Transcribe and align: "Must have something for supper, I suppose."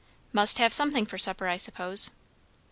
"Must 0.33 0.57
have 0.57 0.73
something 0.73 1.05
for 1.05 1.19
supper, 1.19 1.47
I 1.47 1.57
suppose." 1.57 2.09